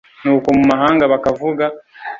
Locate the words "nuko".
0.23-0.47